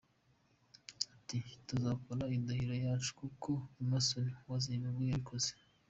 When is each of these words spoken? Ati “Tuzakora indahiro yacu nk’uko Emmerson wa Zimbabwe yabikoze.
Ati 1.15 1.37
“Tuzakora 1.67 2.23
indahiro 2.37 2.75
yacu 2.85 3.09
nk’uko 3.15 3.49
Emmerson 3.79 4.27
wa 4.49 4.57
Zimbabwe 4.63 5.03
yabikoze. 5.11 5.51